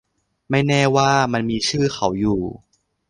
[0.49, 2.41] ไม่แน่ว่ามันมีชื่อเขาอยู่